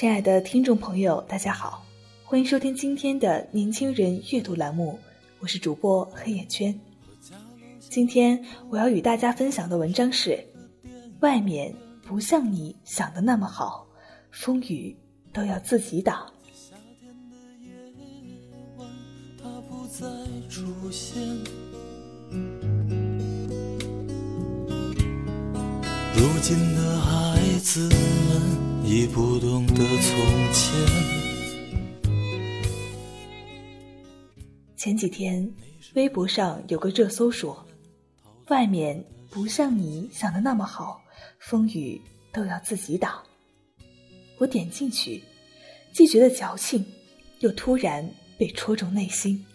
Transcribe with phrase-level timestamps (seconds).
[0.00, 1.84] 亲爱的听众朋友，大家好，
[2.24, 4.98] 欢迎收听今天的年轻人阅读栏目，
[5.40, 6.74] 我是主播黑眼圈。
[7.78, 10.42] 今天我要与大家分享的文章是：
[11.20, 11.70] 外面
[12.02, 13.86] 不像你想的那么好，
[14.30, 14.96] 风雨
[15.34, 16.32] 都要自己挡。
[19.90, 20.06] 再
[20.48, 21.20] 出现
[26.14, 28.69] 如今的孩子们。
[28.92, 30.74] 已不懂得从前。
[34.76, 35.48] 前几天，
[35.94, 37.64] 微博上有个热搜说
[38.50, 41.00] ：“外面不像你想的那么好，
[41.38, 42.02] 风雨
[42.32, 43.22] 都要自己挡。”
[44.38, 45.22] 我点进去，
[45.92, 46.84] 既觉得矫情，
[47.38, 48.04] 又突然
[48.36, 49.46] 被戳中内心。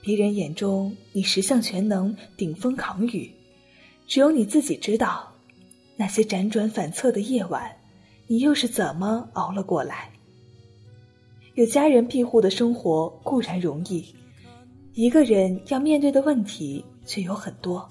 [0.00, 3.30] 别人眼中你十项全能，顶风扛雨，
[4.08, 5.32] 只有你自己知道，
[5.94, 7.77] 那些辗转反侧的夜晚。
[8.30, 10.10] 你又是怎么熬了过来？
[11.54, 14.14] 有家人庇护的生活固然容易，
[14.92, 17.88] 一个人要面对的问题却有很多。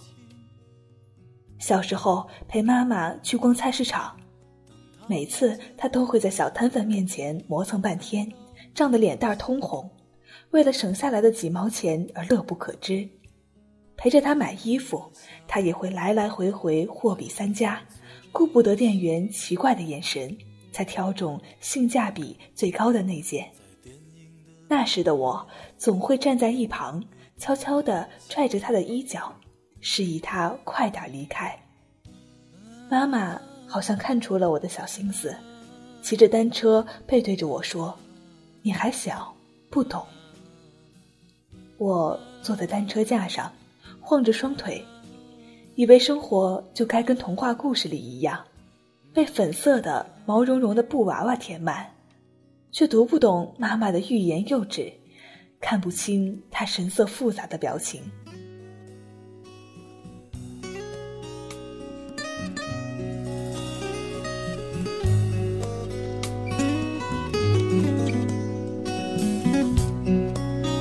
[1.57, 4.15] 小时候陪妈妈去逛菜市场，
[5.07, 8.31] 每次她都会在小摊贩面前磨蹭半天，
[8.75, 9.89] 涨得脸蛋通红，
[10.51, 13.09] 为了省下来的几毛钱而乐不可支。
[13.95, 15.11] 陪着她买衣服，
[15.47, 17.81] 她也会来来回回货比三家。
[18.37, 20.37] 顾不得店员奇怪的眼神，
[20.71, 23.49] 才挑中性价比最高的那件。
[24.67, 27.03] 那时的我总会站在一旁，
[27.39, 29.33] 悄悄地拽着他的衣角，
[29.81, 31.59] 示意他快点离开。
[32.91, 35.35] 妈妈好像看出了我的小心思，
[36.03, 37.97] 骑着单车背对着我说
[38.61, 39.35] ：“你还小，
[39.71, 40.05] 不懂。”
[41.79, 43.51] 我坐在单车架上，
[43.99, 44.85] 晃着双腿。
[45.77, 48.43] 以为生活就该跟童话故事里一样，
[49.13, 51.85] 被粉色的毛茸茸的布娃娃填满，
[52.71, 54.91] 却读不懂妈妈的欲言又止，
[55.61, 58.01] 看不清她神色复杂的表情。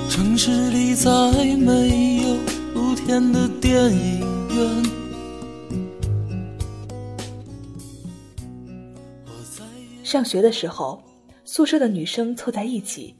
[0.08, 1.10] 城市里再
[1.58, 1.85] 美
[3.06, 4.18] 天的电影
[4.48, 4.82] 院。
[10.02, 11.00] 上学的时候，
[11.44, 13.14] 宿舍的女生凑在一起，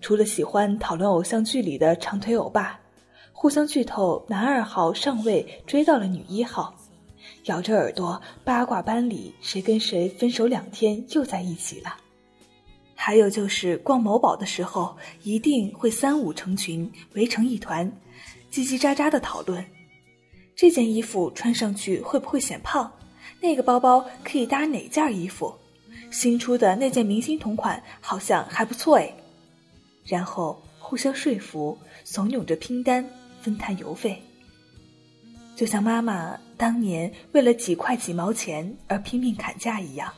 [0.00, 2.78] 除了喜欢讨论偶像剧里的长腿欧巴，
[3.32, 6.72] 互相剧透男二号上位追到了女一号，
[7.46, 11.96] 咬着耳朵八卦班里谁跟谁分手两天又在一起了。
[12.94, 17.92] 还有就是逛某宝的时候，一定会三五成群围成一团，
[18.52, 19.64] 叽叽喳喳的讨论。
[20.54, 22.92] 这件衣服穿上去会不会显胖？
[23.40, 25.52] 那个包包可以搭哪件衣服？
[26.10, 29.10] 新出的那件明星同款好像还不错哎。
[30.04, 33.08] 然后互相说服，怂恿着拼单
[33.40, 34.22] 分摊邮费。
[35.56, 40.12] 就像妈妈当年为了几块几毛钱而拼命砍价一样。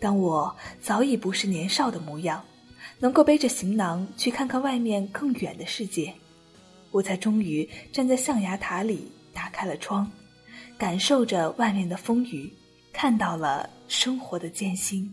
[0.00, 2.42] 当我早已不是年少的模样，
[2.98, 6.14] 能够背着行囊去看看外面更远的世界，
[6.96, 9.12] 我才终于站在象牙塔里。
[9.34, 10.10] 打开了窗，
[10.78, 12.50] 感受着外面的风雨，
[12.90, 15.12] 看到了生活的艰辛。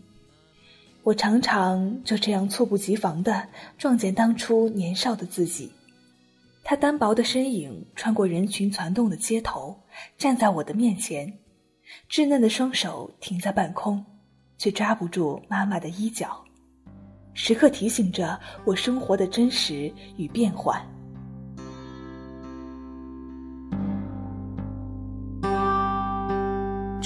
[1.02, 5.70] 我常常就这样猝不及防地撞见当初年少的自己，
[6.62, 9.78] 他单薄的身影穿过人群攒动的街头，
[10.16, 11.30] 站在我的面前，
[12.08, 14.02] 稚嫩的双手停在半空，
[14.56, 16.42] 却抓不住妈妈的衣角，
[17.34, 20.82] 时刻提醒着我生活的真实与变幻。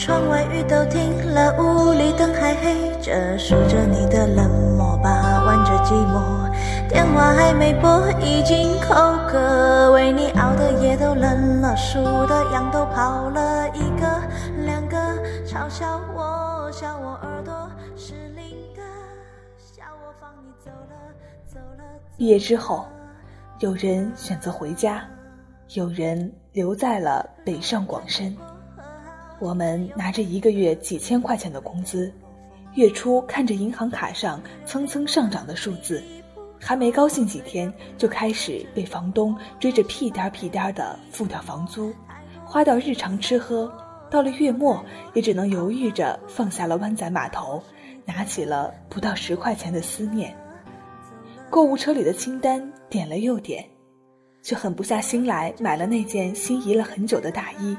[0.09, 6.49] 窗外雨都停了，屋里灯还黑着，数着你的冷漠，把玩着寂寞。
[6.89, 8.95] 电话还没拨，已经口
[9.29, 14.23] 渴，为你熬的夜都冷了，数的羊都跑了一个
[14.65, 14.97] 两个。
[15.47, 18.81] 嘲笑我，笑我耳朵失灵的，
[19.59, 20.97] 笑我放你走了，
[21.47, 21.85] 走了。
[22.17, 22.87] 毕业之后，
[23.59, 25.05] 有人选择回家，
[25.75, 28.35] 有人留在了北上广深。
[29.41, 32.13] 我们拿着一个月几千块钱的工资，
[32.75, 36.03] 月初看着银行卡上蹭蹭上涨的数字，
[36.61, 41.93] 还没高兴几天，就开始被房东追着屁颠儿屁颠儿的付掉房租，
[42.45, 43.73] 花掉日常吃喝。
[44.11, 44.83] 到了月末，
[45.13, 47.63] 也只能犹豫着放下了湾仔码头，
[48.05, 50.35] 拿起了不到十块钱的思念。
[51.51, 53.65] 购物车里的清单点了又点，
[54.43, 57.77] 却狠不下心来买了那件心仪了很久的大衣。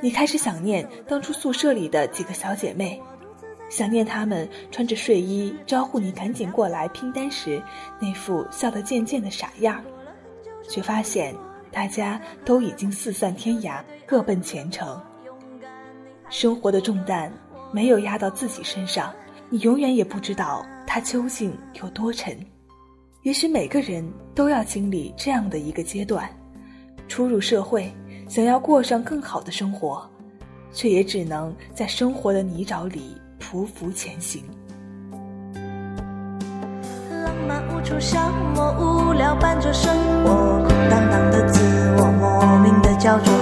[0.00, 3.00] 你开始想念当初宿舍里的几个小姐妹，
[3.70, 7.62] 想念她们穿着睡衣招呼你赶紧过来拼单时
[7.98, 9.84] 那副笑得贱贱的傻样儿，
[10.68, 11.34] 却发现
[11.72, 15.00] 大家都已经四散天涯，各奔前程。
[16.28, 17.32] 生活的重担
[17.72, 19.14] 没有压到自己身上，
[19.48, 22.38] 你永远也不知道它究竟有多沉。
[23.22, 26.28] 也许每个人都要经历这样的一个阶段：
[27.08, 27.92] 初入社会，
[28.28, 30.04] 想要过上更好的生活，
[30.72, 34.42] 却也只能在生活的泥沼里匍匐前行。
[37.24, 38.18] 浪漫无处消
[38.54, 39.94] 磨，无聊伴着生
[40.24, 41.60] 活，空荡荡的自
[41.96, 43.32] 我，莫名的焦灼。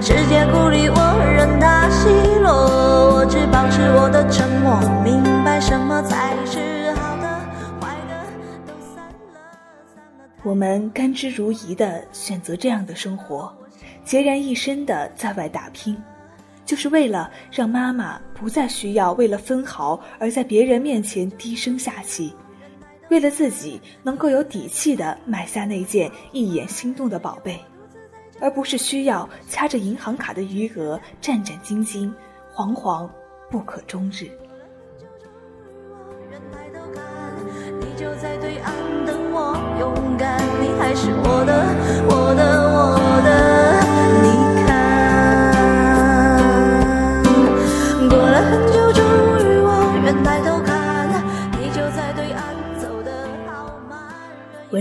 [0.00, 0.96] 世界孤立我，
[1.36, 7.28] 任它奚落，我只保持我的沉默，明白什么才是好的，
[7.80, 8.26] 坏的
[8.66, 9.40] 都散了，
[9.94, 10.38] 散了。
[10.42, 13.50] 我们甘之如饴的选择这样的生活，
[14.04, 15.96] 孑然一身的在外打拼，
[16.64, 22.34] 就是为了让妈妈不再需要为了分毫而在别人面前低声下气，
[23.10, 27.58] 为了自己能够有底气的买下那件一眼心动的宝贝。
[28.40, 32.12] 而不是需要掐着银行卡的余额战战兢兢，
[32.52, 33.08] 惶惶
[33.48, 34.28] 不可终日。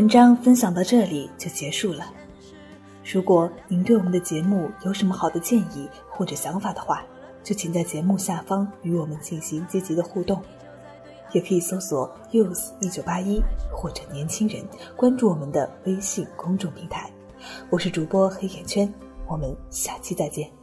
[0.04, 2.14] 文章分享到这里就结束了。
[3.06, 7.06] 如果您对我们的节目有什么好的建议或者想法的话，
[7.42, 10.42] 就请在节目下方与我们进行积极的互动，
[11.32, 13.42] 也可以搜索 “use 一九八一”
[13.74, 14.62] 或者“年轻人”，
[14.98, 17.10] 关注我们的微信公众平台。
[17.70, 18.94] 我是主播黑眼圈，
[19.26, 20.63] 我们下期再见。